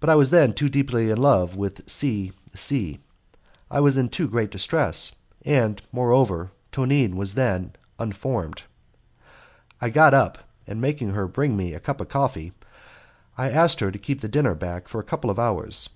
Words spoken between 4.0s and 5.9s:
too great distress; and,